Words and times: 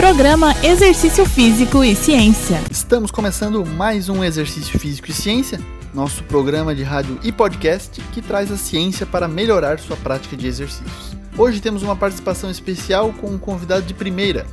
Programa 0.00 0.54
Exercício 0.64 1.26
Físico 1.26 1.84
e 1.84 1.94
Ciência. 1.94 2.58
Estamos 2.70 3.10
começando 3.10 3.66
mais 3.66 4.08
um 4.08 4.24
Exercício 4.24 4.78
Físico 4.78 5.10
e 5.10 5.12
Ciência, 5.12 5.60
nosso 5.92 6.24
programa 6.24 6.74
de 6.74 6.82
rádio 6.82 7.20
e 7.22 7.30
podcast 7.30 8.00
que 8.10 8.22
traz 8.22 8.50
a 8.50 8.56
ciência 8.56 9.04
para 9.04 9.28
melhorar 9.28 9.78
sua 9.78 9.98
prática 9.98 10.38
de 10.38 10.46
exercícios. 10.46 11.14
Hoje 11.36 11.60
temos 11.60 11.82
uma 11.82 11.94
participação 11.94 12.50
especial 12.50 13.12
com 13.12 13.26
um 13.26 13.38
convidado 13.38 13.84
de 13.84 13.92
primeira, 13.92 14.46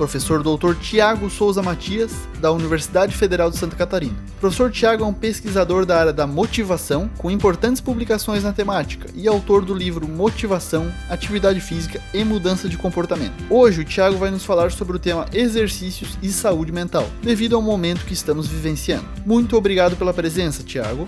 professor 0.00 0.42
Dr. 0.42 0.72
Tiago 0.80 1.28
Souza 1.28 1.62
Matias, 1.62 2.10
da 2.40 2.50
Universidade 2.50 3.14
Federal 3.14 3.50
de 3.50 3.58
Santa 3.58 3.76
Catarina. 3.76 4.14
O 4.38 4.40
professor 4.40 4.70
Tiago 4.70 5.04
é 5.04 5.06
um 5.06 5.12
pesquisador 5.12 5.84
da 5.84 6.00
área 6.00 6.12
da 6.12 6.26
motivação, 6.26 7.10
com 7.18 7.30
importantes 7.30 7.82
publicações 7.82 8.42
na 8.42 8.50
temática, 8.50 9.08
e 9.14 9.28
autor 9.28 9.62
do 9.62 9.74
livro 9.74 10.08
Motivação, 10.08 10.90
Atividade 11.10 11.60
Física 11.60 12.00
e 12.14 12.24
Mudança 12.24 12.66
de 12.66 12.78
Comportamento. 12.78 13.34
Hoje, 13.50 13.82
o 13.82 13.84
Tiago 13.84 14.16
vai 14.16 14.30
nos 14.30 14.42
falar 14.42 14.72
sobre 14.72 14.96
o 14.96 14.98
tema 14.98 15.26
exercícios 15.34 16.16
e 16.22 16.30
saúde 16.30 16.72
mental, 16.72 17.06
devido 17.22 17.54
ao 17.54 17.60
momento 17.60 18.06
que 18.06 18.14
estamos 18.14 18.48
vivenciando. 18.48 19.04
Muito 19.26 19.54
obrigado 19.54 19.96
pela 19.96 20.14
presença, 20.14 20.62
Tiago. 20.62 21.04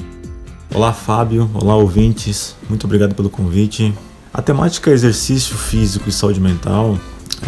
Olá, 0.75 0.93
Fábio. 0.93 1.51
Olá, 1.55 1.77
ouvintes. 1.77 2.55
Muito 2.69 2.85
obrigado 2.85 3.15
pelo 3.15 3.31
convite. 3.31 3.95
A 4.35 4.43
temática 4.43 4.91
exercício 4.91 5.57
físico 5.57 6.11
e 6.11 6.13
saúde 6.13 6.41
mental 6.41 6.99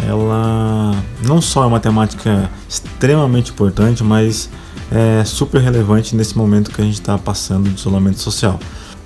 ela 0.07 0.91
não 1.23 1.41
só 1.41 1.63
é 1.63 1.65
uma 1.65 1.79
temática 1.79 2.49
extremamente 2.67 3.51
importante, 3.51 4.03
mas 4.03 4.49
é 4.91 5.23
super 5.23 5.61
relevante 5.61 6.15
nesse 6.15 6.37
momento 6.37 6.71
que 6.71 6.81
a 6.81 6.85
gente 6.85 6.95
está 6.95 7.17
passando 7.17 7.69
de 7.69 7.79
isolamento 7.79 8.19
social. 8.19 8.59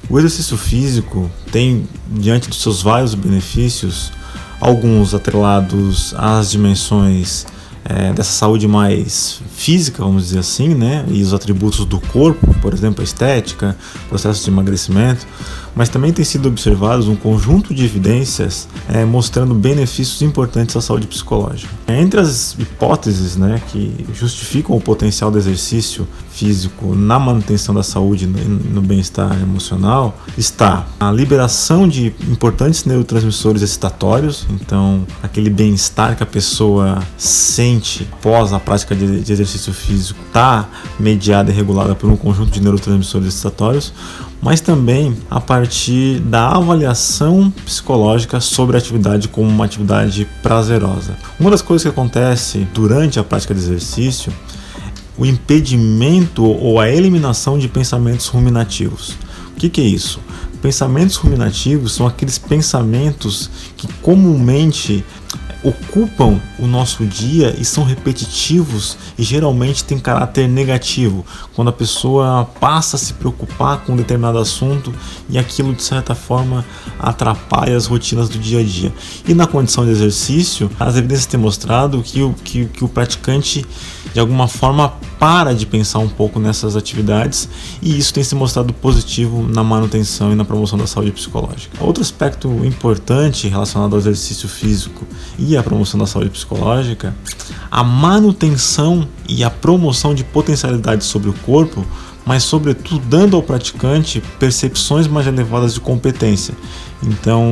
O 0.09 0.17
exercício 0.17 0.57
físico 0.57 1.29
tem, 1.51 1.87
diante 2.07 2.49
dos 2.49 2.61
seus 2.61 2.81
vários 2.81 3.13
benefícios, 3.13 4.11
alguns 4.59 5.13
atrelados 5.13 6.13
às 6.17 6.49
dimensões 6.49 7.45
é, 7.85 8.11
dessa 8.13 8.31
saúde 8.31 8.67
mais 8.67 9.41
física, 9.55 10.03
vamos 10.03 10.23
dizer 10.23 10.39
assim, 10.39 10.73
né? 10.73 11.05
E 11.09 11.21
os 11.21 11.33
atributos 11.33 11.85
do 11.85 11.99
corpo, 11.99 12.53
por 12.61 12.73
exemplo, 12.73 13.01
a 13.01 13.03
estética, 13.03 13.75
processo 14.09 14.43
de 14.43 14.49
emagrecimento, 14.49 15.25
mas 15.75 15.89
também 15.89 16.11
tem 16.11 16.25
sido 16.25 16.47
observados 16.47 17.07
um 17.07 17.15
conjunto 17.15 17.73
de 17.73 17.85
evidências 17.85 18.67
é, 18.87 19.05
mostrando 19.05 19.53
benefícios 19.53 20.21
importantes 20.21 20.75
à 20.75 20.81
saúde 20.81 21.07
psicológica. 21.07 21.71
Entre 21.87 22.19
as 22.19 22.55
hipóteses 22.59 23.37
né, 23.37 23.61
que 23.71 24.05
justificam 24.13 24.75
o 24.75 24.81
potencial 24.81 25.31
do 25.31 25.37
exercício 25.37 26.07
físico 26.31 26.95
na 26.95 27.19
manutenção 27.19 27.73
da 27.73 27.83
saúde 27.83 28.25
e 28.25 28.27
no 28.27 28.81
bem-estar 28.81 29.41
emocional 29.41 30.17
está 30.37 30.87
a 30.99 31.11
liberação 31.11 31.87
de 31.87 32.13
importantes 32.29 32.85
neurotransmissores 32.85 33.61
excitatórios, 33.61 34.47
então 34.49 35.05
aquele 35.21 35.49
bem-estar 35.49 36.15
que 36.15 36.23
a 36.23 36.25
pessoa 36.25 36.99
sente 37.17 37.68
após 38.13 38.53
a 38.53 38.59
prática 38.59 38.95
de, 38.95 39.21
de 39.21 39.33
exercício 39.33 39.73
físico 39.73 40.19
está 40.27 40.67
mediada 40.99 41.51
e 41.51 41.53
regulada 41.53 41.93
por 41.93 42.09
um 42.09 42.15
conjunto 42.15 42.51
de 42.51 42.61
neurotransmissores 42.61 43.27
excitatórios, 43.27 43.93
mas 44.41 44.61
também 44.61 45.15
a 45.29 45.39
partir 45.39 46.19
da 46.19 46.49
avaliação 46.49 47.51
psicológica 47.65 48.39
sobre 48.39 48.77
a 48.77 48.79
atividade 48.79 49.27
como 49.27 49.47
uma 49.49 49.65
atividade 49.65 50.27
prazerosa. 50.41 51.17
Uma 51.39 51.51
das 51.51 51.61
coisas 51.61 51.83
que 51.83 51.89
acontece 51.89 52.67
durante 52.73 53.19
a 53.19 53.23
prática 53.23 53.53
de 53.53 53.59
exercício 53.59 54.33
o 55.19 55.25
impedimento 55.25 56.45
ou 56.45 56.79
a 56.79 56.89
eliminação 56.89 57.59
de 57.59 57.67
pensamentos 57.67 58.27
ruminativos. 58.27 59.17
O 59.51 59.59
que, 59.59 59.67
que 59.67 59.81
é 59.81 59.83
isso? 59.83 60.21
Pensamentos 60.61 61.17
ruminativos 61.17 61.93
são 61.93 62.07
aqueles 62.07 62.37
pensamentos 62.37 63.49
que 63.75 63.87
comumente 64.01 65.03
ocupam 65.63 66.39
o 66.57 66.65
nosso 66.65 67.05
dia 67.05 67.55
e 67.57 67.65
são 67.65 67.83
repetitivos 67.83 68.97
e 69.17 69.23
geralmente 69.23 69.83
têm 69.83 69.99
caráter 69.99 70.47
negativo. 70.47 71.25
Quando 71.53 71.69
a 71.69 71.73
pessoa 71.73 72.49
passa 72.59 72.95
a 72.95 72.99
se 72.99 73.13
preocupar 73.13 73.79
com 73.79 73.93
um 73.93 73.95
determinado 73.95 74.37
assunto 74.37 74.93
e 75.29 75.37
aquilo 75.37 75.73
de 75.73 75.83
certa 75.83 76.15
forma 76.15 76.65
atrapalha 76.99 77.75
as 77.75 77.85
rotinas 77.85 78.29
do 78.29 78.39
dia 78.39 78.59
a 78.59 78.63
dia. 78.63 78.93
E 79.27 79.33
na 79.33 79.45
condição 79.47 79.85
de 79.85 79.91
exercício, 79.91 80.69
as 80.79 80.95
evidências 80.95 81.25
têm 81.25 81.39
mostrado 81.39 82.01
que 82.01 82.21
o, 82.21 82.33
que, 82.33 82.65
que 82.65 82.83
o 82.83 82.87
praticante 82.87 83.65
de 84.13 84.19
alguma 84.19 84.47
forma 84.47 84.93
para 85.19 85.53
de 85.53 85.65
pensar 85.65 85.99
um 85.99 86.07
pouco 86.07 86.39
nessas 86.39 86.75
atividades 86.75 87.49
e 87.81 87.97
isso 87.97 88.13
tem 88.13 88.23
se 88.23 88.33
mostrado 88.33 88.73
positivo 88.73 89.43
na 89.43 89.63
manutenção 89.63 90.31
e 90.31 90.35
na 90.35 90.45
promoção 90.45 90.79
da 90.79 90.87
saúde 90.87 91.11
psicológica. 91.11 91.83
Outro 91.83 92.01
aspecto 92.01 92.47
importante 92.65 93.47
relacionado 93.47 93.93
ao 93.93 93.99
exercício 93.99 94.47
físico 94.47 95.05
e 95.37 95.48
à 95.57 95.63
promoção 95.63 95.99
da 95.99 96.05
saúde 96.05 96.29
psicológica, 96.29 97.15
a 97.69 97.83
manutenção 97.83 99.07
e 99.27 99.43
a 99.43 99.49
promoção 99.49 100.13
de 100.13 100.23
potencialidades 100.23 101.07
sobre 101.07 101.29
o 101.29 101.33
corpo 101.33 101.85
mas 102.29 102.43
sobretudo 102.43 103.03
dando 103.07 103.35
ao 103.35 103.41
praticante 103.41 104.21
percepções 104.37 105.07
mais 105.07 105.25
elevadas 105.25 105.73
de 105.73 105.79
competência. 105.79 106.53
Então, 107.01 107.43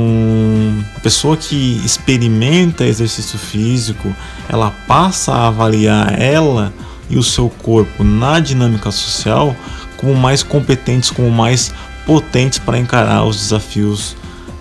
a 0.95 0.99
pessoa 0.99 1.35
que 1.35 1.81
experimenta 1.83 2.85
exercício 2.85 3.39
físico, 3.39 4.13
ela 4.47 4.69
passa 4.87 5.33
a 5.33 5.47
avaliar 5.47 6.21
ela 6.21 6.71
e 7.09 7.17
o 7.17 7.23
seu 7.23 7.49
corpo 7.49 8.03
na 8.03 8.39
dinâmica 8.39 8.91
social 8.91 9.55
como 9.95 10.13
mais 10.13 10.43
competentes, 10.43 11.09
como 11.09 11.31
mais 11.31 11.73
potentes 12.05 12.59
para 12.59 12.77
encarar 12.77 13.25
os 13.25 13.37
desafios 13.37 14.15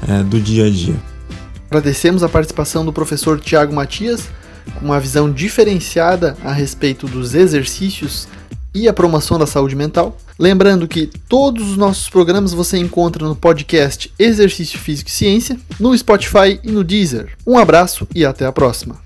é, 0.08 0.22
do 0.22 0.40
dia 0.40 0.64
a 0.64 0.70
dia. 0.70 0.96
Agradecemos 1.70 2.22
a 2.22 2.28
participação 2.28 2.84
do 2.84 2.92
professor 2.92 3.40
Tiago 3.40 3.74
Matias, 3.74 4.28
com 4.78 4.86
uma 4.86 5.00
visão 5.00 5.30
diferenciada 5.30 6.36
a 6.44 6.52
respeito 6.52 7.06
dos 7.06 7.34
exercícios 7.34 8.28
e 8.74 8.88
a 8.88 8.92
promoção 8.92 9.38
da 9.38 9.46
saúde 9.46 9.74
mental. 9.74 10.16
Lembrando 10.38 10.86
que 10.86 11.10
todos 11.28 11.70
os 11.70 11.76
nossos 11.76 12.08
programas 12.10 12.52
você 12.52 12.76
encontra 12.76 13.26
no 13.26 13.34
podcast 13.34 14.12
Exercício 14.18 14.78
Físico 14.78 15.08
e 15.08 15.12
Ciência, 15.12 15.58
no 15.80 15.96
Spotify 15.96 16.60
e 16.62 16.70
no 16.70 16.84
Deezer. 16.84 17.32
Um 17.46 17.58
abraço 17.58 18.06
e 18.14 18.24
até 18.24 18.44
a 18.44 18.52
próxima. 18.52 18.96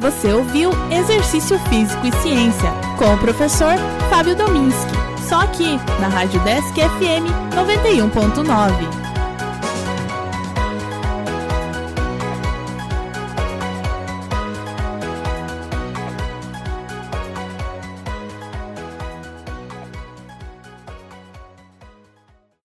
Você 0.00 0.32
ouviu 0.32 0.70
Exercício 0.90 1.58
Físico 1.68 2.06
e 2.06 2.12
Ciência 2.22 2.70
com 2.96 3.12
o 3.12 3.18
professor 3.18 3.74
Fábio 4.08 4.34
Dominski, 4.36 4.92
só 5.28 5.40
aqui 5.40 5.76
na 6.00 6.08
Rádio 6.08 6.40
Desk 6.44 6.72
FM 6.72 7.26
91.9. 7.54 9.07